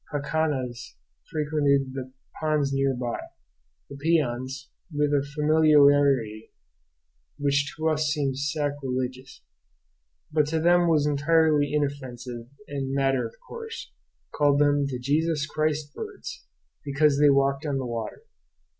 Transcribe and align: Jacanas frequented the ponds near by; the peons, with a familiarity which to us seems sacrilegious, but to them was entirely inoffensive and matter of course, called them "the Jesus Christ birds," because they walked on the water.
Jacanas 0.11 0.95
frequented 1.29 1.93
the 1.93 2.11
ponds 2.41 2.73
near 2.73 2.95
by; 2.95 3.19
the 3.87 3.95
peons, 3.97 4.71
with 4.91 5.11
a 5.11 5.23
familiarity 5.35 6.51
which 7.37 7.71
to 7.77 7.87
us 7.87 8.07
seems 8.07 8.49
sacrilegious, 8.51 9.43
but 10.31 10.47
to 10.47 10.59
them 10.59 10.87
was 10.87 11.05
entirely 11.05 11.71
inoffensive 11.71 12.47
and 12.67 12.95
matter 12.95 13.27
of 13.27 13.35
course, 13.47 13.91
called 14.33 14.57
them 14.57 14.87
"the 14.87 14.97
Jesus 14.97 15.45
Christ 15.45 15.93
birds," 15.93 16.47
because 16.83 17.19
they 17.19 17.29
walked 17.29 17.67
on 17.67 17.77
the 17.77 17.85
water. 17.85 18.23